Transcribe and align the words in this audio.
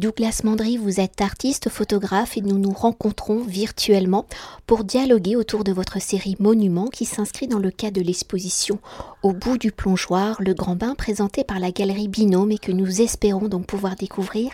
Douglas 0.00 0.40
Mandry, 0.44 0.78
vous 0.78 0.98
êtes 0.98 1.20
artiste, 1.20 1.68
photographe 1.68 2.38
et 2.38 2.40
nous 2.40 2.56
nous 2.56 2.72
rencontrons 2.72 3.42
virtuellement 3.42 4.24
pour 4.66 4.82
dialoguer 4.82 5.36
autour 5.36 5.62
de 5.62 5.72
votre 5.72 6.00
série 6.00 6.36
Monument 6.38 6.86
qui 6.86 7.04
s'inscrit 7.04 7.48
dans 7.48 7.58
le 7.58 7.70
cadre 7.70 8.00
de 8.00 8.06
l'exposition 8.06 8.78
Au 9.22 9.34
bout 9.34 9.58
du 9.58 9.72
plongeoir, 9.72 10.36
le 10.40 10.54
grand 10.54 10.74
bain 10.74 10.94
présenté 10.94 11.44
par 11.44 11.58
la 11.58 11.70
galerie 11.70 12.08
Binôme 12.08 12.50
et 12.50 12.56
que 12.56 12.72
nous 12.72 13.02
espérons 13.02 13.48
donc 13.48 13.66
pouvoir 13.66 13.94
découvrir 13.94 14.52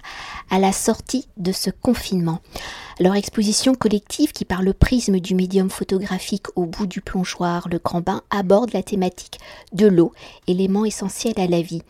à 0.51 0.59
la 0.59 0.73
sortie 0.73 1.29
de 1.37 1.53
ce 1.53 1.71
confinement. 1.71 2.41
Leur 2.99 3.15
exposition 3.15 3.75
collective 3.75 4.33
qui 4.33 4.47
par 4.47 4.63
le 4.63 4.73
prisme 4.73 5.21
du 5.21 5.35
médium 5.35 5.69
photographique 5.69 6.47
au 6.57 6.65
bout 6.65 6.87
du 6.87 7.03
plongeoir, 7.03 7.69
le 7.69 7.79
grand 7.79 8.01
bain, 8.01 8.23
aborde 8.31 8.73
la 8.73 8.83
thématique 8.83 9.39
de 9.73 9.87
l'eau, 9.87 10.13
élément 10.47 10.87
essentiel 10.87 11.35
à 11.37 11.47
la 11.47 11.61
vie. 11.61 11.83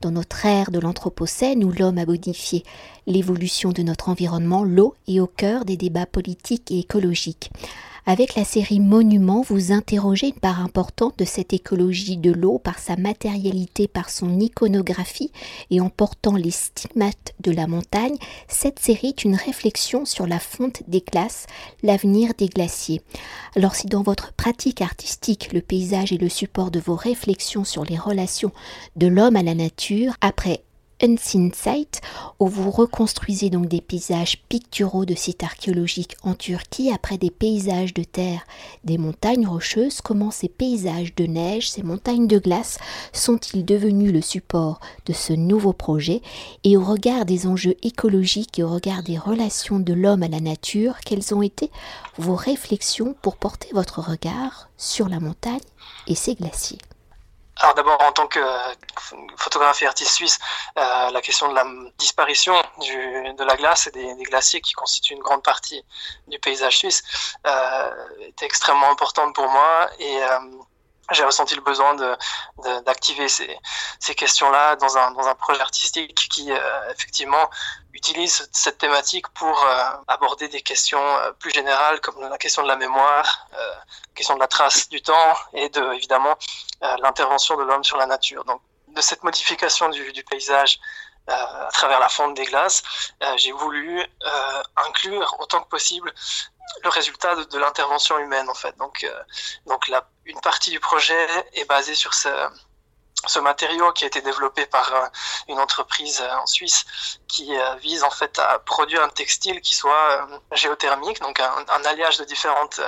Dans 0.00 0.12
notre 0.12 0.46
ère 0.46 0.70
de 0.70 0.78
l'Anthropocène 0.78 1.64
où 1.64 1.72
l'homme 1.72 1.98
a 1.98 2.06
modifié 2.06 2.62
l'évolution 3.06 3.72
de 3.72 3.82
notre 3.82 4.08
environnement, 4.08 4.64
l'eau 4.64 4.94
est 5.08 5.20
au 5.20 5.26
cœur 5.26 5.64
des 5.64 5.76
débats 5.76 6.06
politiques 6.06 6.70
et 6.70 6.78
écologiques. 6.80 7.50
Avec 8.04 8.34
la 8.34 8.44
série 8.44 8.80
Monument, 8.80 9.42
vous 9.42 9.70
interrogez 9.70 10.28
une 10.28 10.40
part 10.40 10.60
importante 10.60 11.16
de 11.20 11.24
cette 11.24 11.52
écologie 11.52 12.16
de 12.16 12.32
l'eau 12.32 12.58
par 12.58 12.80
sa 12.80 12.96
matérialité, 12.96 13.86
par 13.86 14.10
son 14.10 14.40
iconographie 14.40 15.30
et 15.70 15.80
en 15.80 15.88
portant 15.88 16.34
les 16.34 16.50
stigmates 16.50 17.32
de 17.38 17.52
la 17.52 17.68
montagne. 17.68 18.16
Cette 18.48 18.80
série 18.80 19.08
est 19.08 19.22
une 19.22 19.36
réflexion 19.36 20.04
sur 20.04 20.26
la 20.26 20.40
fonte 20.40 20.82
des 20.88 21.00
glaces, 21.00 21.46
l'avenir 21.84 22.32
des 22.36 22.48
glaciers. 22.48 23.02
Alors 23.54 23.76
si 23.76 23.86
dans 23.86 24.02
votre 24.02 24.32
pratique 24.32 24.82
artistique, 24.82 25.52
le 25.52 25.60
paysage 25.60 26.12
est 26.12 26.20
le 26.20 26.28
support 26.28 26.72
de 26.72 26.80
vos 26.80 26.96
réflexions 26.96 27.62
sur 27.62 27.84
les 27.84 27.96
relations 27.96 28.50
de 28.96 29.06
l'homme 29.06 29.36
à 29.36 29.44
la 29.44 29.54
nature, 29.54 30.14
après 30.20 30.64
Unseen 31.02 31.52
Sight, 31.52 32.00
où 32.38 32.46
vous 32.46 32.70
reconstruisez 32.70 33.50
donc 33.50 33.66
des 33.66 33.80
paysages 33.80 34.42
picturaux 34.48 35.04
de 35.04 35.14
sites 35.14 35.42
archéologiques 35.42 36.16
en 36.22 36.34
Turquie 36.34 36.92
après 36.92 37.18
des 37.18 37.30
paysages 37.30 37.92
de 37.92 38.04
terre, 38.04 38.46
des 38.84 38.98
montagnes 38.98 39.46
rocheuses, 39.46 40.00
comment 40.00 40.30
ces 40.30 40.48
paysages 40.48 41.14
de 41.16 41.24
neige, 41.26 41.70
ces 41.70 41.82
montagnes 41.82 42.28
de 42.28 42.38
glace 42.38 42.78
sont-ils 43.12 43.64
devenus 43.64 44.12
le 44.12 44.20
support 44.20 44.80
de 45.06 45.12
ce 45.12 45.32
nouveau 45.32 45.72
projet? 45.72 46.22
Et 46.62 46.76
au 46.76 46.84
regard 46.84 47.24
des 47.24 47.46
enjeux 47.46 47.74
écologiques 47.82 48.58
et 48.58 48.62
au 48.62 48.68
regard 48.68 49.02
des 49.02 49.18
relations 49.18 49.80
de 49.80 49.92
l'homme 49.92 50.22
à 50.22 50.28
la 50.28 50.40
nature, 50.40 51.00
quelles 51.04 51.34
ont 51.34 51.42
été 51.42 51.70
vos 52.18 52.36
réflexions 52.36 53.16
pour 53.22 53.36
porter 53.36 53.68
votre 53.72 54.00
regard 54.00 54.68
sur 54.76 55.08
la 55.08 55.18
montagne 55.18 55.58
et 56.06 56.14
ses 56.14 56.34
glaciers? 56.34 56.78
Alors 57.60 57.74
d'abord, 57.74 58.00
en 58.02 58.12
tant 58.12 58.26
que 58.26 58.40
photographe 59.36 59.82
et 59.82 59.86
artiste 59.86 60.12
suisse, 60.12 60.38
euh, 60.78 61.10
la 61.10 61.20
question 61.20 61.48
de 61.48 61.54
la 61.54 61.64
disparition 61.98 62.54
de 62.80 63.44
la 63.44 63.56
glace 63.56 63.86
et 63.88 63.90
des, 63.90 64.14
glaciers 64.24 64.60
qui 64.60 64.72
constituent 64.72 65.14
une 65.14 65.22
grande 65.22 65.42
partie 65.42 65.84
du 66.28 66.38
paysage 66.38 66.78
suisse 66.78 67.02
euh, 67.46 67.90
était 68.20 68.46
extrêmement 68.46 68.90
importante 68.90 69.34
pour 69.34 69.48
moi 69.48 69.90
et 69.98 70.22
euh, 70.22 70.38
j'ai 71.10 71.24
ressenti 71.24 71.54
le 71.54 71.60
besoin 71.60 71.94
d'activer 72.84 73.24
de, 73.24 73.28
ces, 73.28 73.58
ces 73.98 74.14
questions-là 74.14 74.76
dans 74.76 74.96
un, 74.96 75.10
dans 75.12 75.26
un 75.26 75.34
projet 75.34 75.60
artistique 75.60 76.14
qui 76.30 76.50
euh, 76.50 76.90
effectivement 76.90 77.50
utilise 77.92 78.48
cette 78.52 78.78
thématique 78.78 79.28
pour 79.28 79.64
euh, 79.64 79.84
aborder 80.08 80.48
des 80.48 80.62
questions 80.62 81.04
euh, 81.18 81.32
plus 81.32 81.50
générales 81.50 82.00
comme 82.00 82.20
la 82.20 82.38
question 82.38 82.62
de 82.62 82.68
la 82.68 82.76
mémoire, 82.76 83.48
la 83.52 83.84
question 84.14 84.34
de 84.34 84.40
la 84.40 84.48
trace 84.48 84.88
du 84.88 85.02
temps 85.02 85.36
et 85.52 85.68
de 85.68 85.92
évidemment 85.92 86.36
l'intervention 87.00 87.56
de 87.56 87.62
l'homme 87.62 87.84
sur 87.84 87.96
la 87.96 88.06
nature. 88.06 88.44
Donc 88.44 88.60
de 88.88 89.00
cette 89.00 89.22
modification 89.22 89.88
du, 89.88 90.24
paysage 90.28 90.78
à 91.28 91.68
travers 91.72 92.00
la 92.00 92.08
fonte 92.08 92.34
des 92.34 92.44
glaces, 92.44 92.82
j'ai 93.36 93.52
voulu 93.52 94.04
inclure 94.76 95.36
autant 95.38 95.60
que 95.60 95.68
possible 95.68 96.12
le 96.82 96.88
résultat 96.88 97.36
de, 97.36 97.58
l'intervention 97.58 98.18
humaine 98.18 98.48
en 98.48 98.54
fait. 98.54 98.76
Donc, 98.78 99.04
euh, 99.04 99.22
donc 99.66 99.88
la, 99.88 100.08
une 100.24 100.40
partie 100.40 100.70
du 100.70 100.80
projet 100.80 101.26
est 101.54 101.64
basée 101.64 101.94
sur 101.94 102.14
ce, 102.14 102.28
ce 103.26 103.38
matériau 103.38 103.92
qui 103.92 104.04
a 104.04 104.06
été 104.06 104.20
développé 104.20 104.66
par 104.66 104.94
euh, 104.94 105.06
une 105.48 105.58
entreprise 105.58 106.20
euh, 106.20 106.36
en 106.36 106.46
Suisse 106.46 106.84
qui 107.28 107.52
vise 107.80 108.04
en 108.04 108.10
fait 108.10 108.38
à 108.38 108.58
produire 108.58 109.02
un 109.02 109.08
textile 109.08 109.62
qui 109.62 109.74
soit 109.74 110.28
géothermique, 110.52 111.18
donc 111.20 111.40
un 111.40 111.84
alliage 111.86 112.18
de 112.18 112.24
différentes, 112.24 112.78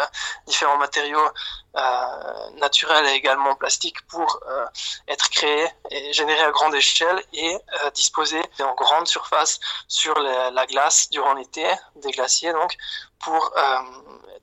différents 0.46 0.76
matériaux 0.76 1.30
euh, 1.76 2.50
naturels 2.60 3.04
et 3.06 3.14
également 3.14 3.56
plastiques 3.56 4.00
pour 4.06 4.38
euh, 4.46 4.64
être 5.08 5.28
créés 5.28 5.68
et 5.90 6.12
générés 6.12 6.44
à 6.44 6.52
grande 6.52 6.72
échelle 6.72 7.20
et 7.32 7.52
euh, 7.52 7.90
disposés 7.90 8.42
en 8.60 8.74
grande 8.74 9.08
surface 9.08 9.58
sur 9.88 10.16
la, 10.20 10.52
la 10.52 10.66
glace 10.66 11.10
durant 11.10 11.34
l'été, 11.34 11.68
des 11.96 12.12
glaciers 12.12 12.52
donc, 12.52 12.76
pour 13.18 13.52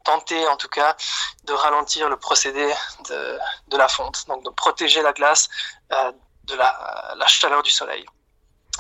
tenter 0.04 0.46
en 0.50 0.58
tout 0.58 0.68
cas 0.68 0.98
de 1.46 1.54
ralentir 1.54 2.10
le 2.10 2.18
procédé 2.18 2.74
de, 3.08 3.78
la 3.78 3.88
fonte, 3.88 4.28
donc 4.28 4.44
de 4.44 4.50
protéger 4.50 5.02
la 5.02 5.14
glace 5.14 5.48
de 6.44 6.56
la, 6.56 7.28
chaleur 7.28 7.64
du 7.64 7.72
soleil. 7.72 8.06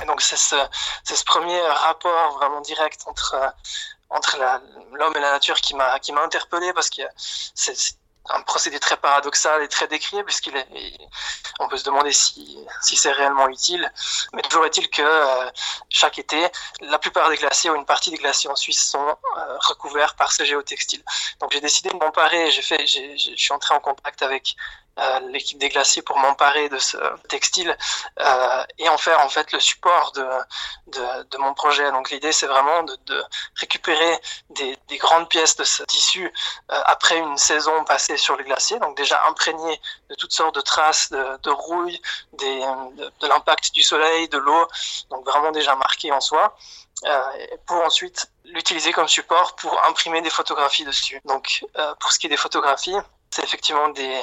Et 0.01 0.06
donc 0.06 0.19
c'est 0.19 0.35
ce, 0.35 0.57
ce, 1.06 1.23
premier 1.23 1.62
rapport 1.62 2.33
vraiment 2.33 2.59
direct 2.59 3.03
entre 3.06 3.53
entre 4.09 4.38
l'homme 4.91 5.16
et 5.16 5.22
la 5.22 5.31
nature 5.31 5.62
qui 5.62 5.73
m'a 5.73 6.00
qui 6.00 6.12
m'a 6.12 6.23
interpellé 6.23 6.73
parce 6.73 6.89
que 6.89 7.03
c'est 7.53 8.00
un 8.30 8.42
procédé 8.42 8.80
très 8.80 8.98
paradoxal 8.98 9.64
et 9.64 9.68
très 9.68 9.88
décrié 9.88 10.24
puisqu'il 10.24 10.56
est, 10.56 10.68
on 11.59 11.68
peut 11.68 11.78
se 11.78 11.84
demander 11.84 12.12
si, 12.12 12.58
si 12.82 12.96
c'est 12.96 13.12
réellement 13.12 13.48
utile. 13.48 13.92
Mais 14.34 14.42
toujours 14.44 14.66
est-il 14.66 14.90
que 14.90 15.02
euh, 15.02 15.50
chaque 15.90 16.20
été, 16.20 16.48
la 16.81 17.00
plupart 17.00 17.30
des 17.30 17.38
glaciers 17.38 17.70
ou 17.70 17.76
une 17.76 17.86
partie 17.86 18.12
des 18.12 18.18
glaciers 18.18 18.50
en 18.50 18.56
Suisse 18.56 18.81
sont 18.90 19.18
euh, 19.38 19.58
recouverts 19.60 20.16
par 20.16 20.31
ce 20.31 20.44
géotextile. 20.44 21.04
Donc 21.40 21.52
j'ai 21.52 21.62
décidé 21.62 21.90
de 21.90 21.96
m'emparer. 21.96 22.52
J'ai 22.52 22.62
fait, 22.62 22.86
je 22.86 23.36
suis 23.36 23.54
entré 23.54 23.74
en 23.74 23.80
contact 23.80 24.22
avec 24.22 24.56
l'équipe 25.29 25.57
des 25.57 25.69
glaciers 25.69 26.02
pour 26.02 26.18
m'emparer 26.18 26.69
de 26.69 26.78
ce 26.78 26.97
textile 27.28 27.75
euh, 28.19 28.63
et 28.78 28.90
en 28.90 28.97
faire 28.97 29.19
en 29.22 29.29
fait 29.29 29.52
le 29.52 29.59
support 29.59 30.12
de, 30.13 30.25
de, 30.88 31.24
de 31.24 31.38
mon 31.38 31.53
projet. 31.53 31.90
Donc 31.91 32.12
l'idée 32.12 32.31
c'est 32.31 32.47
vraiment 32.47 32.84
de, 32.84 32.96
de 33.06 33.24
récupérer 33.56 34.19
des, 34.50 34.78
des, 34.88 34.97
grandes 34.97 35.30
pièces 35.30 35.56
de 35.56 35.63
ce 35.63 35.84
tissu 35.84 36.25
euh, 36.25 36.81
après 36.85 37.18
une 37.18 37.38
saison 37.38 37.84
passée 37.85 38.18
sur 38.18 38.35
les 38.38 38.44
glaciers, 38.44 38.80
donc 38.80 38.97
déjà 38.97 39.25
imprégné 39.28 39.80
de 40.09 40.16
toutes 40.16 40.34
sortes 40.34 40.56
de 40.56 40.62
traces 40.62 41.09
de, 41.12 41.38
de 41.44 41.50
rouille, 41.50 42.01
des, 42.34 42.59
de, 43.19 43.28
l'impact 43.28 43.74
du 43.74 43.81
soleil, 43.81 44.28
de 44.30 44.38
l'eau, 44.38 44.68
donc 45.09 45.25
vraiment 45.25 45.51
déjà 45.51 45.75
marqué 45.75 46.12
en 46.12 46.22
soi. 46.22 46.56
Euh, 47.06 47.22
pour 47.66 47.81
ensuite 47.84 48.28
l'utiliser 48.46 48.94
comme 48.94 49.07
support 49.07 49.56
pour 49.56 49.84
imprimer 49.85 50.22
des 50.22 50.30
photographies 50.30 50.85
dessus. 50.85 51.19
Donc 51.25 51.66
euh, 51.80 51.96
pour 51.96 52.12
ce 52.12 52.19
qui 52.19 52.28
est 52.28 52.30
des 52.30 52.38
photographies, 52.38 52.96
c'est 53.31 53.44
effectivement 53.44 53.90
des, 53.90 54.22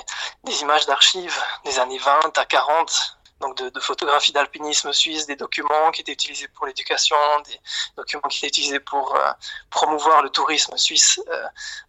images 0.60 0.86
d'archives 0.86 1.42
des 1.64 1.78
années 1.78 1.98
20 1.98 2.36
à 2.36 2.44
40, 2.44 3.18
donc 3.40 3.56
de, 3.56 3.80
photographies 3.80 4.32
d'alpinisme 4.32 4.92
suisse, 4.92 5.26
des 5.26 5.36
documents 5.36 5.90
qui 5.92 6.02
étaient 6.02 6.12
utilisés 6.12 6.48
pour 6.48 6.66
l'éducation, 6.66 7.16
des 7.46 7.60
documents 7.96 8.28
qui 8.28 8.38
étaient 8.38 8.48
utilisés 8.48 8.80
pour 8.80 9.16
euh, 9.16 9.30
promouvoir 9.70 10.22
le 10.22 10.30
tourisme 10.30 10.76
suisse 10.76 11.20
euh, 11.28 11.44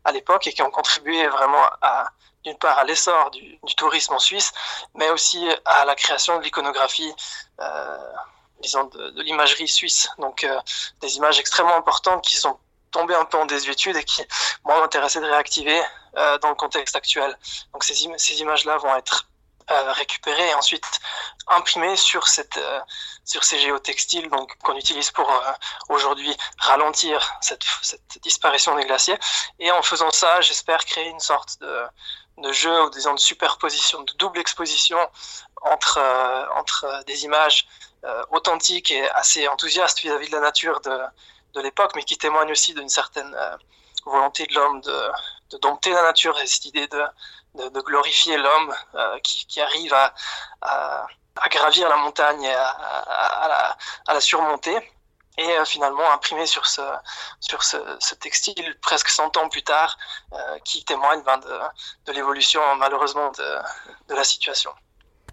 à 0.05 0.11
l'époque 0.11 0.47
et 0.47 0.53
qui 0.53 0.61
ont 0.61 0.71
contribué 0.71 1.27
vraiment 1.27 1.65
à 1.81 2.09
d'une 2.45 2.57
part 2.57 2.79
à 2.79 2.85
l'essor 2.85 3.31
du, 3.31 3.59
tourisme 3.75 4.13
en 4.13 4.19
Suisse, 4.19 4.53
mais 4.95 5.09
aussi 5.09 5.45
à 5.65 5.83
la 5.83 5.93
création 5.93 6.37
de 6.37 6.43
l'iconographie, 6.43 7.13
euh, 7.59 7.97
disons 8.61 8.85
de, 8.85 9.21
l'imagerie 9.23 9.67
suisse. 9.67 10.07
Donc 10.19 10.47
des 11.01 11.17
images 11.17 11.37
extrêmement 11.37 11.75
importantes 11.75 12.23
qui 12.23 12.37
sont 12.37 12.57
tombées 12.91 13.15
un 13.15 13.25
peu 13.25 13.37
en 13.37 13.45
désuétude 13.45 13.97
et 13.97 14.05
qui, 14.05 14.23
moi, 14.63 14.79
m'intéressaient 14.79 15.19
de 15.19 15.25
réactiver 15.25 15.81
dans 16.15 16.49
le 16.49 16.55
contexte 16.55 16.95
actuel. 16.95 17.37
Donc 17.73 17.83
ces, 17.83 18.07
im 18.07 18.17
ces 18.17 18.41
images-là 18.41 18.77
vont 18.77 18.95
être 18.95 19.29
euh, 19.71 19.91
récupérées 19.91 20.49
et 20.49 20.53
ensuite 20.55 20.99
imprimées 21.45 21.95
sur 21.95 22.23
euh, 22.57 22.79
ces 23.23 23.59
géotextiles 23.59 24.27
qu'on 24.63 24.75
utilise 24.75 25.11
pour 25.11 25.31
euh, 25.31 25.51
aujourd'hui 25.89 26.35
ralentir 26.57 27.37
cette, 27.39 27.63
disparition 28.23 28.75
des 28.75 28.85
glaciers. 28.85 29.17
Et 29.59 29.69
en 29.71 29.83
faisant 29.83 30.09
ça, 30.09 30.41
j'espère 30.41 30.83
créer 30.85 31.09
une 31.09 31.19
sorte 31.19 31.59
de 31.59 32.51
jeu 32.51 32.83
ou 32.83 32.89
disons 32.89 33.13
de 33.13 33.19
superposition, 33.19 34.01
de 34.01 34.13
double 34.13 34.39
exposition 34.39 34.97
entre 35.61 35.99
euh, 35.99 37.03
des 37.03 37.25
images 37.25 37.67
euh, 38.05 38.23
authentiques 38.31 38.89
et 38.89 39.07
assez 39.11 39.47
enthousiastes 39.47 39.99
vis-à-vis 39.99 40.25
-vis 40.25 40.31
de 40.31 40.35
la 40.35 40.41
nature 40.41 40.81
de 40.81 41.61
l'époque, 41.61 41.91
mais 41.95 42.03
qui 42.03 42.17
témoignent 42.17 42.51
aussi 42.51 42.73
d'une 42.73 42.89
certaine 42.89 43.35
volonté 44.05 44.47
de 44.47 44.53
l'homme 44.55 44.81
de 44.81 45.11
de 45.49 45.57
dompter 45.57 45.91
la 45.91 46.03
nature 46.03 46.39
et 46.39 46.47
cette 46.47 46.65
idée 46.65 46.87
de, 46.87 47.03
de, 47.55 47.81
glorifier 47.81 48.37
l'homme 48.37 48.73
euh, 48.95 49.19
qui, 49.19 49.45
qui, 49.47 49.61
arrive 49.61 49.93
à, 49.93 50.13
à, 50.61 51.07
gravir 51.49 51.89
la 51.89 51.97
montagne 51.97 52.43
et 52.43 52.53
à, 52.53 53.75
à 54.07 54.13
la, 54.13 54.21
surmonter 54.21 54.77
et 55.37 55.49
euh, 55.57 55.65
finalement 55.65 56.11
imprimer 56.11 56.45
sur 56.45 56.65
ce, 56.65 56.81
sur 57.39 57.63
ce, 57.63 57.77
textile 58.15 58.75
presque 58.81 59.09
100 59.09 59.37
ans 59.37 59.49
plus 59.49 59.63
tard 59.63 59.97
euh, 60.33 60.37
qui 60.63 60.83
témoigne 60.83 61.21
ben, 61.25 61.37
de, 61.37 61.59
de 62.05 62.11
l'évolution 62.11 62.61
malheureusement 62.77 63.31
de, 63.31 64.15
la 64.15 64.23
situation. 64.23 64.71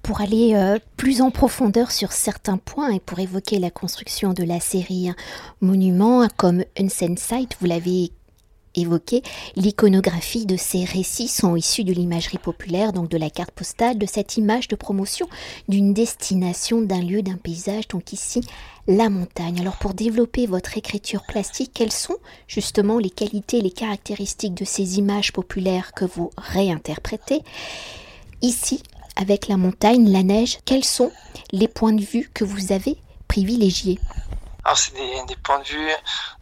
pour 0.03 0.21
aller 0.21 0.79
plus 0.97 1.21
en 1.21 1.31
profondeur 1.31 1.91
sur 1.91 2.12
certains 2.12 2.59
points 2.59 2.91
et 2.91 3.01
pour 3.01 3.19
évoquer 3.19 3.59
la 3.59 3.71
construction 3.71 4.33
de 4.33 4.45
la 4.45 4.61
série 4.61 5.12
Monument 5.61 6.29
comme 6.37 6.65
Unseen 6.79 7.17
Sight, 7.19 7.57
vous 7.61 7.67
l'avez 7.67 8.12
évoqué, 8.76 9.23
l'iconographie 9.56 10.46
de 10.46 10.56
ces 10.56 10.84
récits 10.84 11.28
sont 11.28 11.56
issus 11.56 11.84
de 11.84 11.93
l'imagerie 11.93 12.38
populaire, 12.38 12.93
donc 12.93 13.08
de 13.08 13.19
la 13.19 13.31
carte 13.31 13.50
postale, 13.50 13.99
de 13.99 14.06
cette 14.06 14.37
image 14.37 14.69
de 14.69 14.76
promotion 14.76 15.28
d'une 15.69 15.93
destination, 15.94 16.81
d'un 16.81 17.00
lieu, 17.00 17.23
d'un 17.23 17.37
paysage, 17.37 17.88
donc 17.88 18.12
ici 18.12 18.43
la 18.88 19.08
montagne. 19.08 19.61
Alors 19.61 19.76
pour 19.76 19.94
développer 19.94 20.46
votre 20.46 20.78
écriture 20.78 21.25
plastique, 21.26 21.73
quelles 21.75 21.93
sont 21.93 22.17
justement 22.46 22.99
les 22.99 23.11
qualités, 23.11 23.61
les 23.61 23.70
caractéristiques 23.70 24.55
de 24.55 24.64
ces 24.64 24.99
images 24.99 25.32
populaires 25.32 25.93
que 25.93 26.05
vous 26.05 26.31
réinterprétez 26.37 27.43
Ici, 28.43 28.82
avec 29.17 29.49
la 29.49 29.56
montagne, 29.56 30.11
la 30.11 30.23
neige, 30.23 30.58
quels 30.64 30.84
sont 30.84 31.11
les 31.52 31.69
points 31.69 31.94
de 31.94 32.05
vue 32.05 32.31
que 32.34 32.44
vous 32.44 32.70
avez 32.70 32.96
privilégiés? 33.28 33.99
Alors 34.67 34.79
c'est 34.79 34.95
des, 34.95 35.37
points 35.37 35.61
de 35.61 35.65
vue 35.65 35.91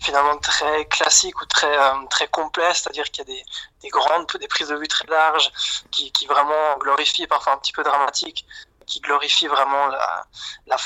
finalement 0.00 0.38
très 0.38 0.87
classiques 0.87 1.38
ou 1.43 1.44
très 1.44 1.76
euh, 1.79 2.06
très 2.09 2.26
complets, 2.26 2.73
c'est-à-dire 2.73 3.05
qu'il 3.11 3.19
y 3.29 3.31
a 3.31 3.35
des, 3.35 3.44
des, 3.82 3.88
grandes, 3.91 4.26
des 4.41 4.49
prises 4.49 4.69
de 4.69 4.76
vue 4.76 4.88
très 4.88 5.06
larges 5.09 5.53
qui, 5.91 6.11
qui 6.11 6.25
vraiment 6.25 6.79
glorifient, 6.79 7.26
parfois 7.26 7.53
un 7.53 7.59
petit 7.59 7.73
peu 7.73 7.82
dramatiques, 7.82 8.47
qui 8.86 9.00
glorifient 9.00 9.46
vraiment 9.46 9.86
la, 9.88 10.78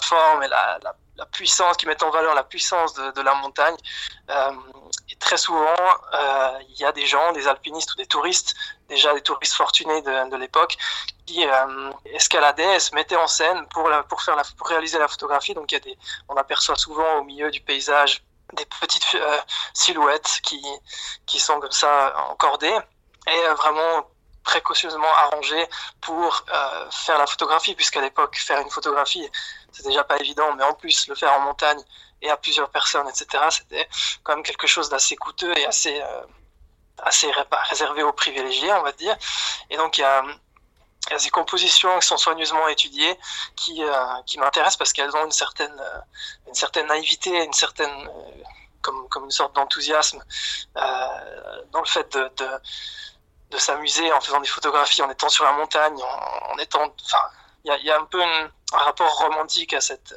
forme 0.00 0.42
et 0.42 0.48
la, 0.48 0.78
puissance, 1.32 1.76
qui 1.76 1.86
mettent 1.86 2.02
en 2.02 2.10
valeur 2.10 2.34
la 2.34 2.44
puissance 2.44 2.94
de, 2.94 3.22
la 3.22 3.34
montagne. 3.34 3.76
Euh, 4.30 4.52
et 5.10 5.16
très 5.16 5.36
souvent, 5.36 5.74
euh, 6.14 6.58
il 6.68 6.76
y 6.76 6.84
a 6.84 6.92
des 6.92 7.06
gens, 7.06 7.32
des 7.32 7.48
alpinistes 7.48 7.92
ou 7.92 7.96
des 7.96 8.06
touristes, 8.06 8.54
déjà 8.88 9.14
des 9.14 9.22
touristes 9.22 9.54
fortunés 9.54 10.02
de, 10.02 10.36
l'époque, 10.36 10.76
qui 11.24 11.46
euh, 11.46 11.90
escaladaient 12.06 12.76
et 12.76 12.80
se 12.80 12.94
mettaient 12.94 13.16
en 13.16 13.26
scène 13.26 13.66
pour, 13.68 13.90
pour, 14.08 14.22
faire 14.22 14.40
pour 14.56 14.68
réaliser 14.68 14.98
la 14.98 15.08
photographie. 15.08 15.54
Donc 15.54 15.72
y 15.72 15.76
a 15.76 15.80
des, 15.80 15.96
on 16.28 16.36
aperçoit 16.36 16.76
souvent 16.76 17.18
au 17.18 17.24
milieu 17.24 17.50
du 17.50 17.60
paysage 17.60 18.22
des 18.52 18.66
petites 18.80 19.16
silhouettes 19.74 20.40
qui, 20.42 20.62
qui 21.26 21.40
sont 21.40 21.58
comme 21.58 21.72
ça 21.72 22.14
encordées 22.30 22.78
et 23.26 23.48
vraiment 23.56 24.06
précautionneusement 24.46 25.12
arrangées 25.24 25.68
pour 26.00 26.44
euh, 26.50 26.90
faire 26.90 27.18
la 27.18 27.26
photographie, 27.26 27.74
puisqu'à 27.74 28.00
l'époque, 28.00 28.36
faire 28.36 28.60
une 28.60 28.70
photographie, 28.70 29.28
c'est 29.72 29.84
déjà 29.84 30.04
pas 30.04 30.18
évident, 30.18 30.54
mais 30.54 30.62
en 30.62 30.72
plus, 30.72 31.08
le 31.08 31.14
faire 31.16 31.32
en 31.32 31.40
montagne 31.40 31.82
et 32.22 32.30
à 32.30 32.36
plusieurs 32.36 32.70
personnes, 32.70 33.08
etc., 33.08 33.26
c'était 33.50 33.88
quand 34.22 34.36
même 34.36 34.44
quelque 34.44 34.66
chose 34.66 34.88
d'assez 34.88 35.16
coûteux 35.16 35.52
et 35.58 35.66
assez, 35.66 36.00
euh, 36.00 36.22
assez 37.02 37.30
réservé 37.70 38.04
aux 38.04 38.12
privilégiés, 38.12 38.72
on 38.72 38.82
va 38.82 38.92
dire. 38.92 39.16
Et 39.68 39.76
donc, 39.76 39.98
il 39.98 40.02
y 40.02 40.04
a, 40.04 40.22
y 41.10 41.14
a 41.14 41.18
ces 41.18 41.30
compositions 41.30 41.98
qui 41.98 42.06
sont 42.06 42.16
soigneusement 42.16 42.68
étudiées 42.68 43.18
qui, 43.56 43.82
euh, 43.82 44.22
qui 44.26 44.38
m'intéressent 44.38 44.78
parce 44.78 44.92
qu'elles 44.92 45.14
ont 45.16 45.24
une 45.24 45.32
certaine, 45.32 45.76
une 46.46 46.54
certaine 46.54 46.86
naïveté, 46.86 47.44
une 47.44 47.52
certaine, 47.52 47.96
comme, 48.80 49.08
comme 49.08 49.24
une 49.24 49.30
sorte 49.32 49.56
d'enthousiasme 49.56 50.22
dans 51.72 51.80
le 51.80 51.86
fait 51.86 52.16
de, 52.16 52.30
de 53.50 53.58
s'amuser 53.58 54.12
en 54.12 54.20
faisant 54.20 54.40
des 54.40 54.48
photographies, 54.48 55.02
en 55.02 55.10
étant 55.10 55.28
sur 55.28 55.44
la 55.44 55.52
montagne, 55.52 55.96
en, 56.50 56.58
étant, 56.58 56.92
enfin, 57.04 57.24
il 57.64 57.68
y 57.68 57.70
a, 57.70 57.78
y 57.78 57.90
a, 57.90 57.98
un 57.98 58.04
peu 58.04 58.22
un 58.22 58.50
rapport 58.72 59.16
romantique 59.18 59.72
à 59.72 59.80
cette, 59.80 60.14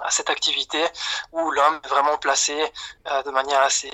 à 0.00 0.10
cette 0.10 0.30
activité 0.30 0.84
où 1.32 1.50
l'homme 1.50 1.80
est 1.84 1.88
vraiment 1.88 2.16
placé 2.18 2.72
euh, 3.06 3.22
de 3.22 3.30
manière 3.30 3.60
assez 3.60 3.92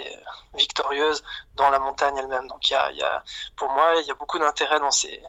victorieuse 0.55 1.23
dans 1.55 1.71
la 1.71 1.79
montagne 1.79 2.17
elle-même. 2.17 2.47
Donc 2.49 2.71
y 2.71 2.75
a, 2.75 2.91
y 2.93 3.03
a, 3.03 3.23
pour 3.57 3.69
moi, 3.71 3.95
il 3.97 4.07
y 4.07 4.11
a 4.11 4.15
beaucoup 4.15 4.39
d'intérêt 4.39 4.81
dans 4.81 4.91
ces, 4.91 5.23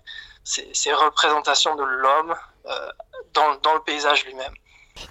ces, 0.43 0.69
ces, 0.73 0.93
représentations 0.93 1.75
de 1.75 1.83
l'homme 1.83 2.35
euh, 2.65 2.91
dans, 3.33 3.55
dans 3.55 3.73
le 3.73 3.81
paysage 3.81 4.25
lui-même. 4.25 4.53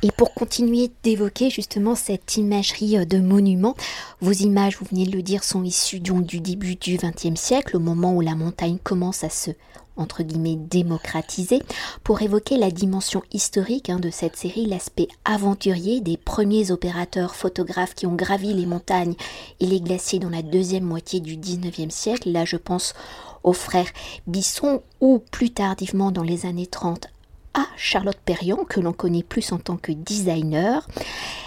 Et 0.02 0.10
pour 0.10 0.34
continuer 0.34 0.90
d'évoquer 1.02 1.50
justement 1.50 1.94
cette 1.94 2.36
imagerie 2.36 2.98
euh, 2.98 3.04
de 3.04 3.18
monument, 3.18 3.74
vos 4.20 4.32
images, 4.32 4.76
vous 4.78 4.86
venez 4.90 5.06
de 5.06 5.16
le 5.16 5.22
dire, 5.22 5.44
sont 5.44 5.64
issues 5.64 6.00
donc 6.00 6.24
du 6.24 6.40
début 6.40 6.76
du 6.76 6.96
XXe 6.96 7.40
siècle, 7.40 7.76
au 7.76 7.80
moment 7.80 8.14
où 8.14 8.20
la 8.20 8.34
montagne 8.34 8.78
commence 8.82 9.24
à 9.24 9.30
se 9.30 9.50
entre 9.96 10.22
guillemets 10.22 10.56
démocratisé 10.56 11.62
pour 12.04 12.22
évoquer 12.22 12.56
la 12.56 12.70
dimension 12.70 13.22
historique 13.32 13.90
hein, 13.90 13.98
de 13.98 14.10
cette 14.10 14.36
série, 14.36 14.66
l'aspect 14.66 15.08
aventurier 15.24 16.00
des 16.00 16.16
premiers 16.16 16.70
opérateurs 16.70 17.34
photographes 17.34 17.94
qui 17.94 18.06
ont 18.06 18.14
gravi 18.14 18.52
les 18.52 18.66
montagnes 18.66 19.14
et 19.60 19.66
les 19.66 19.80
glaciers 19.80 20.18
dans 20.18 20.30
la 20.30 20.42
deuxième 20.42 20.84
moitié 20.84 21.20
du 21.20 21.36
19e 21.36 21.90
siècle. 21.90 22.30
Là, 22.30 22.44
je 22.44 22.56
pense 22.56 22.94
aux 23.42 23.52
frères 23.52 23.90
Bisson 24.26 24.82
ou 25.00 25.22
plus 25.30 25.50
tardivement 25.50 26.10
dans 26.10 26.22
les 26.22 26.46
années 26.46 26.66
30 26.66 27.08
à 27.56 27.66
Charlotte 27.76 28.18
Perriand, 28.24 28.64
que 28.68 28.80
l'on 28.80 28.92
connaît 28.92 29.22
plus 29.22 29.50
en 29.50 29.58
tant 29.58 29.76
que 29.76 29.92
designer. 29.92 30.86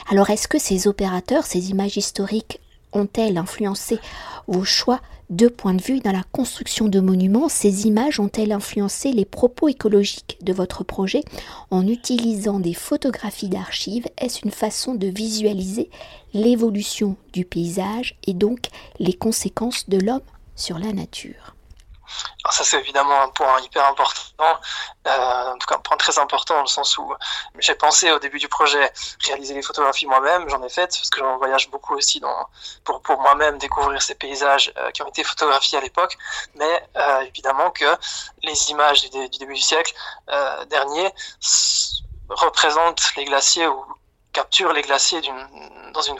Alors, 0.09 0.29
est-ce 0.29 0.47
que 0.47 0.59
ces 0.59 0.88
opérateurs, 0.88 1.45
ces 1.45 1.69
images 1.69 1.97
historiques, 1.97 2.59
ont-elles 2.91 3.38
influencé 3.38 4.00
vos 4.47 4.65
choix 4.65 5.00
de 5.29 5.47
point 5.47 5.75
de 5.75 5.81
vue 5.81 6.00
dans 6.00 6.11
la 6.11 6.23
construction 6.31 6.88
de 6.88 7.00
monuments, 7.00 7.50
ces 7.50 7.85
images 7.85 8.19
ont-elles 8.19 8.51
influencé 8.51 9.11
les 9.11 9.25
propos 9.25 9.67
écologiques 9.67 10.39
de 10.41 10.53
votre 10.53 10.83
projet? 10.83 11.23
En 11.69 11.88
utilisant 11.88 12.59
des 12.59 12.73
photographies 12.73 13.50
d'archives, 13.50 14.07
est-ce 14.17 14.44
une 14.44 14.51
façon 14.51 14.95
de 14.95 15.06
visualiser 15.06 15.91
l'évolution 16.33 17.15
du 17.31 17.45
paysage 17.45 18.17
et 18.25 18.33
donc 18.33 18.69
les 18.97 19.13
conséquences 19.13 19.88
de 19.88 20.00
l'homme 20.00 20.21
sur 20.56 20.79
la 20.79 20.94
nature? 20.94 21.56
Alors 22.44 22.53
ça 22.53 22.63
c'est 22.63 22.79
évidemment 22.79 23.21
un 23.21 23.29
point 23.29 23.59
hyper 23.61 23.85
important, 23.85 24.59
euh, 25.07 25.53
en 25.53 25.57
tout 25.57 25.67
cas 25.67 25.75
un 25.75 25.79
point 25.79 25.97
très 25.97 26.17
important 26.19 26.56
dans 26.56 26.61
le 26.61 26.67
sens 26.67 26.97
où 26.97 27.13
j'ai 27.59 27.75
pensé 27.75 28.11
au 28.11 28.19
début 28.19 28.39
du 28.39 28.47
projet 28.47 28.91
réaliser 29.25 29.53
les 29.53 29.61
photographies 29.61 30.06
moi-même, 30.06 30.50
j'en 30.50 30.63
ai 30.63 30.69
fait 30.69 30.88
parce 30.88 31.09
que 31.09 31.19
j'en 31.19 31.38
voyage 31.38 31.69
beaucoup 31.69 31.95
aussi 31.95 32.21
pour, 32.83 33.01
pour 33.01 33.19
moi-même 33.21 33.57
découvrir 33.57 34.01
ces 34.01 34.15
paysages 34.15 34.71
euh, 34.77 34.91
qui 34.91 35.01
ont 35.01 35.07
été 35.07 35.23
photographiés 35.23 35.77
à 35.77 35.81
l'époque, 35.81 36.17
mais 36.56 36.88
euh, 36.97 37.21
évidemment 37.21 37.71
que 37.71 37.97
les 38.44 38.71
images 38.71 39.09
du, 39.09 39.29
début 39.29 39.53
du 39.53 39.61
siècle 39.61 39.94
dernier 40.67 41.13
représentent 42.29 43.01
les 43.17 43.25
glaciers 43.25 43.67
ou 43.67 43.85
capturent 44.33 44.73
les 44.73 44.81
glaciers 44.81 45.21
dans 45.94 46.01
une 46.01 46.19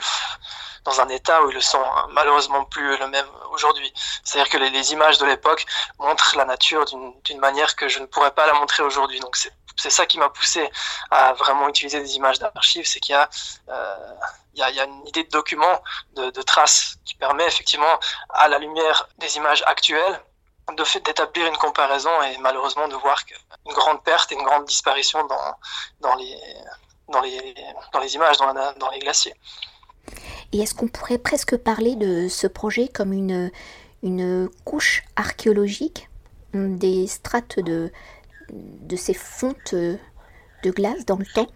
dans 0.84 1.00
un 1.00 1.08
état 1.08 1.42
où 1.42 1.50
ils 1.50 1.54
le 1.54 1.60
sont 1.60 1.82
hein, 1.82 2.06
malheureusement 2.12 2.64
plus 2.64 2.96
le 2.96 3.08
même 3.08 3.26
aujourd'hui. 3.52 3.92
C'est-à-dire 4.24 4.50
que 4.50 4.58
les, 4.58 4.92
images 4.92 5.18
de 5.18 5.26
l'époque 5.26 5.66
montrent 5.98 6.36
la 6.36 6.44
nature 6.44 6.84
d'une 6.84 7.38
manière 7.38 7.76
que 7.76 7.88
je 7.88 7.98
ne 7.98 8.06
pourrais 8.06 8.30
pas 8.32 8.46
la 8.46 8.54
montrer 8.54 8.82
aujourd'hui. 8.82 9.20
Donc 9.20 9.36
c'est 9.76 9.90
ça 9.90 10.06
qui 10.06 10.18
m'a 10.18 10.28
poussé 10.30 10.70
à 11.10 11.32
vraiment 11.34 11.68
utiliser 11.68 12.00
des 12.00 12.16
images 12.16 12.38
d'archives, 12.38 12.86
c'est 12.86 13.00
qu'il 13.00 13.14
y, 13.14 13.70
euh, 13.70 13.94
y, 14.54 14.62
a, 14.62 14.84
une 14.84 15.06
idée 15.06 15.24
de 15.24 15.30
document, 15.30 15.82
de, 16.14 16.30
de 16.30 16.42
traces, 16.42 16.96
qui 17.04 17.14
permet 17.14 17.46
effectivement, 17.46 17.98
à 18.30 18.48
la 18.48 18.58
lumière 18.58 19.08
des 19.18 19.36
images 19.36 19.62
actuelles, 19.66 20.20
d'établir 21.04 21.46
une 21.46 21.56
comparaison 21.56 22.22
et 22.22 22.38
malheureusement 22.38 22.88
de 22.88 22.94
voir 22.96 23.18
une 23.66 23.72
grande 23.72 24.02
perte 24.04 24.32
et 24.32 24.34
une 24.34 24.44
grande 24.44 24.66
disparition 24.66 25.26
dans, 25.26 26.14
les, 26.16 28.14
images, 28.14 28.36
dans 28.38 28.90
les 28.90 28.98
glaciers. 29.00 29.34
Et 30.52 30.60
est-ce 30.60 30.74
qu'on 30.74 30.88
pourrait 30.88 31.18
presque 31.18 31.56
parler 31.56 31.96
de 31.96 32.28
ce 32.28 32.46
projet 32.46 32.88
comme 32.88 33.12
une, 33.12 33.50
une 34.02 34.48
couche 34.64 35.02
archéologique 35.16 36.08
des 36.52 37.06
strates 37.06 37.60
de, 37.60 37.92
de 38.50 38.96
ces 38.96 39.14
fontes 39.14 39.74
de 39.74 40.70
glace 40.70 41.04
dans 41.06 41.16
le 41.16 41.26
temps? 41.26 41.46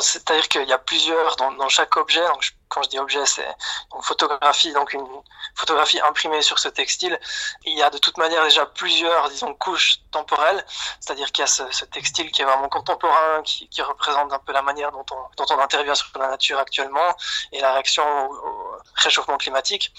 C'est-à-dire 0.00 0.48
qu'il 0.48 0.68
y 0.68 0.72
a 0.72 0.78
plusieurs 0.78 1.36
dans, 1.36 1.52
dans 1.52 1.68
chaque 1.68 1.96
objet. 1.96 2.26
Donc, 2.28 2.50
quand 2.74 2.82
je 2.82 2.88
dis 2.88 2.98
objet, 2.98 3.24
c'est 3.24 3.46
une 3.94 4.02
photographie, 4.02 4.72
donc 4.72 4.92
une 4.92 5.06
photographie 5.54 6.00
imprimée 6.00 6.42
sur 6.42 6.58
ce 6.58 6.68
textile. 6.68 7.18
Il 7.64 7.78
y 7.78 7.82
a 7.82 7.90
de 7.90 7.98
toute 7.98 8.18
manière 8.18 8.42
déjà 8.42 8.66
plusieurs, 8.66 9.30
disons, 9.30 9.54
couches 9.54 10.00
temporelles, 10.10 10.64
c'est-à-dire 10.98 11.30
qu'il 11.30 11.42
y 11.42 11.44
a 11.44 11.46
ce, 11.46 11.84
textile 11.84 12.32
qui 12.32 12.42
est 12.42 12.44
vraiment 12.44 12.68
contemporain, 12.68 13.42
qui, 13.42 13.68
représente 13.82 14.32
un 14.32 14.38
peu 14.38 14.52
la 14.52 14.62
manière 14.62 14.90
dont 14.90 15.04
on, 15.10 15.58
intervient 15.60 15.94
sur 15.94 16.08
la 16.18 16.28
nature 16.28 16.58
actuellement 16.58 17.14
et 17.52 17.60
la 17.60 17.72
réaction 17.74 18.02
au, 18.28 18.34
au 18.34 18.76
réchauffement 18.96 19.36
climatique. 19.36 19.92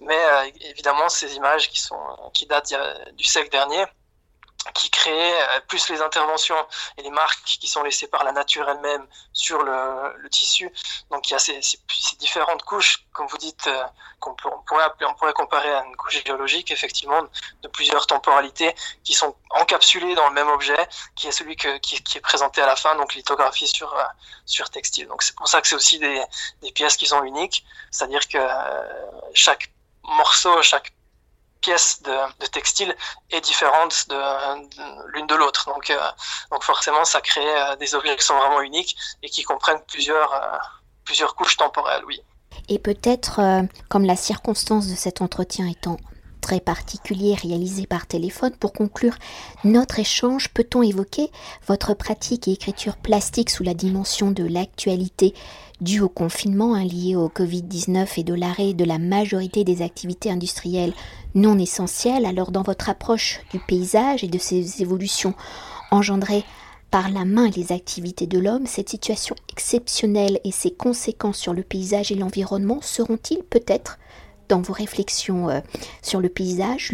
Mais 0.00 0.18
euh, 0.18 0.50
évidemment, 0.60 1.08
ces 1.10 1.34
images 1.36 1.68
qui 1.68 1.78
sont 1.78 2.00
qui 2.32 2.46
datent 2.46 2.74
du 3.14 3.24
siècle 3.24 3.50
dernier 3.50 3.84
qui 4.74 4.90
crée 4.90 5.32
plus 5.66 5.88
les 5.88 6.00
interventions 6.00 6.56
et 6.96 7.02
les 7.02 7.10
marques 7.10 7.42
qui 7.44 7.66
sont 7.66 7.82
laissées 7.82 8.06
par 8.06 8.24
la 8.24 8.32
nature 8.32 8.68
elle-même 8.68 9.06
sur 9.32 9.62
le, 9.62 10.28
tissu. 10.30 10.70
Donc 11.10 11.28
il 11.28 11.32
y 11.32 11.36
a 11.36 11.38
ces, 11.38 11.60
différentes 12.18 12.62
couches, 12.62 13.04
comme 13.12 13.26
vous 13.26 13.38
dites, 13.38 13.66
euh, 13.66 13.84
qu'on 14.20 14.34
pourrait 14.34 14.84
on 15.02 15.14
pourrait 15.14 15.32
comparer 15.32 15.70
à 15.72 15.84
une 15.84 15.96
couche 15.96 16.24
géologique, 16.24 16.70
effectivement, 16.70 17.22
de 17.62 17.68
plusieurs 17.68 18.06
temporalités 18.06 18.74
qui 19.04 19.14
sont 19.14 19.34
encapsulées 19.50 20.14
dans 20.14 20.28
le 20.28 20.34
même 20.34 20.48
objet, 20.48 20.88
qui 21.16 21.28
est 21.28 21.32
celui 21.32 21.56
que, 21.56 21.78
qui, 21.78 21.96
est 21.96 22.20
présenté 22.20 22.62
à 22.62 22.66
la 22.66 22.76
fin, 22.76 22.94
donc 22.96 23.14
lithographie 23.14 23.66
sur 23.66 23.92
euh, 23.94 24.02
sur 24.46 24.70
textile. 24.70 25.08
Donc 25.08 25.22
c'est 25.22 25.34
pour 25.34 25.48
ça 25.48 25.60
que 25.60 25.68
c'est 25.68 25.74
aussi 25.74 25.98
des, 25.98 26.22
pièces 26.74 26.96
qui 26.96 27.06
sont 27.06 27.22
uniques, 27.24 27.64
c'est-à-dire 27.90 28.26
que 28.28 28.38
euh, 28.38 29.10
chaque 29.34 29.70
morceau, 30.04 30.62
chaque 30.62 30.92
pièce 31.62 32.02
de, 32.02 32.46
textile 32.48 32.94
est 33.30 33.40
différente 33.40 34.06
de, 34.08 35.12
l'une 35.14 35.26
de 35.26 35.34
l'autre. 35.34 35.66
Donc, 35.66 35.88
euh, 35.88 35.98
donc 36.50 36.62
forcément, 36.62 37.04
ça 37.04 37.22
crée 37.22 37.40
euh, 37.40 37.76
des 37.76 37.94
objets 37.94 38.14
qui 38.16 38.26
sont 38.26 38.36
vraiment 38.36 38.60
uniques 38.60 38.96
et 39.22 39.30
qui 39.30 39.42
comprennent 39.44 39.82
plusieurs, 39.88 40.32
euh, 40.34 40.58
plusieurs 41.04 41.34
couches 41.34 41.56
temporelles, 41.56 42.04
oui. 42.04 42.20
Et 42.68 42.78
peut-être, 42.78 43.40
comme 43.88 44.04
la 44.04 44.14
circonstance 44.14 44.86
de 44.86 44.94
cet 44.94 45.22
entretien 45.22 45.66
étant 45.66 45.96
très 46.42 46.60
particulier 46.60 47.34
réalisé 47.34 47.86
par 47.86 48.06
téléphone, 48.06 48.52
pour 48.60 48.74
conclure 48.74 49.16
notre 49.64 49.98
échange, 49.98 50.50
peut-on 50.50 50.82
évoquer 50.82 51.30
votre 51.66 51.94
pratique 51.94 52.48
et 52.48 52.52
écriture 52.52 52.96
plastique 52.96 53.48
sous 53.48 53.62
la 53.62 53.72
dimension 53.72 54.30
de 54.32 54.44
l'actualité 54.44 55.32
dû 55.80 56.00
au 56.00 56.10
confinement 56.10 56.74
hein, 56.74 56.84
lié 56.84 57.16
au 57.16 57.28
Covid-19 57.28 58.06
et 58.18 58.24
de 58.24 58.34
l'arrêt 58.34 58.74
de 58.74 58.84
la 58.84 58.98
majorité 58.98 59.64
des 59.64 59.80
activités 59.80 60.30
industrielles 60.30 60.92
non 61.34 61.58
essentielles, 61.58 62.26
alors 62.26 62.50
dans 62.50 62.62
votre 62.62 62.90
approche 62.90 63.40
du 63.52 63.58
paysage 63.58 64.22
et 64.22 64.28
de 64.28 64.38
ses 64.38 64.82
évolutions 64.82 65.34
engendrées 65.90 66.44
par 66.90 67.08
la 67.08 67.24
main 67.24 67.48
les 67.56 67.72
activités 67.72 68.26
de 68.26 68.38
l'homme, 68.38 68.66
cette 68.66 68.90
situation 68.90 69.34
exceptionnelle 69.50 70.40
et 70.44 70.52
ses 70.52 70.70
conséquences 70.70 71.38
sur 71.38 71.54
le 71.54 71.62
paysage 71.62 72.12
et 72.12 72.16
l'environnement 72.16 72.80
seront-ils 72.82 73.42
peut-être 73.42 73.98
dans 74.52 74.60
vos 74.60 74.74
réflexions 74.74 75.48
euh, 75.48 75.60
sur 76.02 76.20
le 76.20 76.28
paysage 76.28 76.92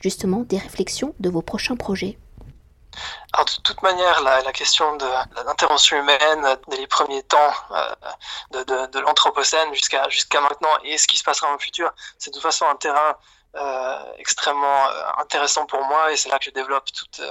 justement 0.00 0.40
des 0.40 0.58
réflexions 0.58 1.14
de 1.20 1.30
vos 1.30 1.42
prochains 1.42 1.76
projets 1.76 2.18
de 2.92 3.62
toute 3.62 3.82
manière, 3.82 4.22
la, 4.22 4.52
question 4.52 4.96
de, 4.96 5.06
l'intervention 5.46 5.96
humaine 5.98 6.56
dès 6.68 6.76
les 6.76 6.86
premiers 6.86 7.22
temps 7.22 7.52
euh, 7.70 8.64
de, 8.64 8.98
l'Anthropocène 8.98 9.72
jusqu'à 9.74 10.08
jusqu'à 10.08 10.40
maintenant 10.40 10.76
et 10.84 10.98
ce 10.98 11.06
qui 11.06 11.16
se 11.16 11.24
passera 11.24 11.46
dans 11.46 11.54
le 11.54 11.58
futur, 11.58 11.92
c'est 12.18 12.30
de 12.30 12.34
toute 12.34 12.42
façon 12.42 12.66
un 12.66 12.76
terrain 12.76 13.16
euh, 13.56 14.12
extrêmement 14.18 14.86
euh, 14.88 15.02
intéressant 15.18 15.66
pour 15.66 15.82
moi 15.84 16.12
et 16.12 16.16
c'est 16.16 16.28
là 16.28 16.38
que 16.38 16.44
je 16.44 16.50
développe 16.50 16.90
toute, 16.92 17.22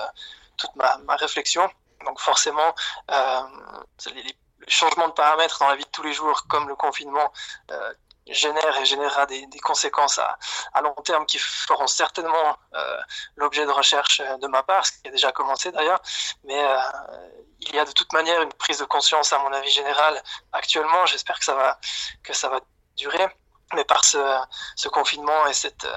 toute 0.57 0.75
ma, 0.75 0.97
ma, 1.05 1.15
réflexion. 1.15 1.69
Donc 2.05 2.19
forcément, 2.19 2.73
les, 3.09 4.35
changements 4.67 5.07
de 5.07 5.13
paramètres 5.13 5.59
dans 5.59 5.69
la 5.69 5.75
vie 5.75 5.83
de 5.83 5.89
tous 5.89 6.03
les 6.03 6.13
jours, 6.13 6.45
comme 6.47 6.67
le 6.67 6.75
confinement, 6.75 7.31
génère 8.27 8.77
et 8.79 8.85
générera 8.85 9.25
des, 9.25 9.47
conséquences 9.63 10.19
à, 10.19 10.37
à, 10.73 10.81
long 10.81 10.93
terme 11.03 11.25
qui 11.25 11.37
feront 11.37 11.87
certainement 11.87 12.57
euh, 12.75 12.97
l'objet 13.35 13.65
de 13.65 13.71
recherche 13.71 14.21
euh, 14.21 14.37
de 14.37 14.47
ma 14.47 14.63
part, 14.63 14.85
ce 14.85 14.91
qui 14.93 15.07
a 15.07 15.11
déjà 15.11 15.31
commencé 15.31 15.71
d'ailleurs, 15.71 16.01
mais 16.43 16.63
euh, 16.63 16.77
il 17.59 17.75
y 17.75 17.79
a 17.79 17.85
de 17.85 17.91
toute 17.91 18.11
manière 18.13 18.41
une 18.41 18.53
prise 18.53 18.79
de 18.79 18.85
conscience 18.85 19.33
à 19.33 19.39
mon 19.39 19.51
avis 19.53 19.69
général 19.69 20.21
actuellement, 20.51 21.05
j'espère 21.05 21.39
que 21.39 21.45
ça 21.45 21.55
va 21.55 21.79
que 22.23 22.33
ça 22.33 22.49
va 22.49 22.59
durer, 22.95 23.27
mais 23.73 23.83
par 23.83 24.03
ce, 24.05 24.87
confinement 24.89 25.47
et 25.47 25.53
cette 25.53 25.87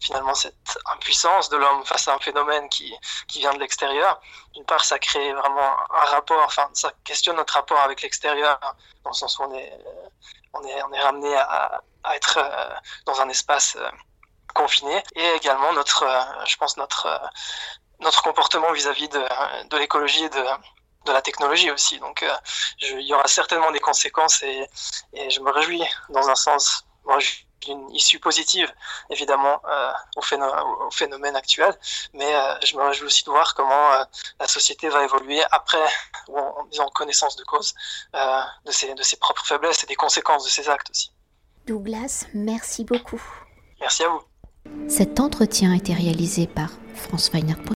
finalement 0.00 0.34
cette 0.34 0.78
impuissance 0.86 1.48
de 1.50 1.56
l'homme 1.56 1.84
face 1.84 2.08
à 2.08 2.14
un 2.14 2.18
phénomène 2.18 2.68
qui, 2.70 2.94
qui 3.28 3.40
vient 3.40 3.52
de 3.52 3.58
l'extérieur, 3.58 4.20
d'une 4.54 4.64
part 4.64 4.84
ça 4.84 4.98
crée 4.98 5.32
vraiment 5.32 5.76
un 5.90 6.04
rapport, 6.10 6.42
enfin 6.44 6.68
ça 6.72 6.92
questionne 7.04 7.36
notre 7.36 7.54
rapport 7.54 7.80
avec 7.80 8.00
l'extérieur, 8.02 8.58
dans 9.04 9.10
le 9.10 9.14
sens 9.14 9.38
où 9.38 9.42
on 9.42 9.54
est 9.54 9.72
on 10.52 10.64
est, 10.64 10.82
on 10.82 10.92
est 10.92 11.00
ramené 11.00 11.34
à, 11.36 11.82
à 12.04 12.16
être 12.16 12.38
euh, 12.38 12.74
dans 13.06 13.20
un 13.20 13.28
espace 13.28 13.76
euh, 13.76 13.88
confiné 14.54 15.02
et 15.14 15.28
également 15.36 15.72
notre, 15.72 16.04
euh, 16.04 16.44
je 16.46 16.56
pense 16.56 16.76
notre 16.76 17.20
notre 18.00 18.22
comportement 18.22 18.72
vis-à-vis 18.72 19.10
de, 19.10 19.22
de 19.68 19.76
l'écologie 19.76 20.24
et 20.24 20.30
de, 20.30 20.44
de 21.04 21.12
la 21.12 21.20
technologie 21.20 21.70
aussi. 21.70 21.98
Donc, 21.98 22.24
il 22.80 23.02
y 23.02 23.12
aura 23.12 23.28
certainement 23.28 23.70
des 23.72 23.80
conséquences 23.80 24.42
et, 24.42 24.66
et 25.12 25.28
je 25.28 25.38
me 25.40 25.50
réjouis 25.50 25.84
dans 26.08 26.26
un 26.30 26.34
sens. 26.34 26.86
Moi, 27.04 27.18
une 27.68 27.90
issue 27.94 28.18
positive, 28.18 28.72
évidemment, 29.10 29.60
euh, 29.68 29.92
au, 30.16 30.22
phénomène, 30.22 30.64
au, 30.86 30.90
phénomène, 30.90 31.36
actuel, 31.36 31.74
mais 32.14 32.34
euh, 32.34 32.54
je 32.64 32.76
me 32.76 32.82
réjouis 32.82 33.06
aussi 33.06 33.24
de 33.24 33.30
voir 33.30 33.54
comment 33.54 33.92
euh, 33.92 34.04
la 34.38 34.46
société 34.46 34.88
va 34.88 35.04
évoluer 35.04 35.40
après, 35.50 35.88
ou 36.28 36.38
en, 36.38 36.66
en 36.78 36.88
connaissance 36.90 37.36
de 37.36 37.44
cause, 37.44 37.74
de 38.14 38.72
ses, 38.72 38.94
de, 38.94 39.02
ses, 39.02 39.16
propres 39.16 39.44
faiblesses 39.44 39.84
et 39.84 39.86
des 39.86 39.94
conséquences 39.94 40.44
de 40.44 40.50
ses 40.50 40.68
actes 40.68 40.90
aussi. 40.90 41.12
Douglas, 41.66 42.26
merci 42.34 42.84
beaucoup. 42.84 43.22
Merci 43.80 44.04
à 44.04 44.08
vous. 44.08 44.22
Cet 44.88 45.20
entretien 45.20 45.72
a 45.72 45.76
été 45.76 45.94
réalisé 45.94 46.46
par 46.46 46.70
France. 46.94 47.30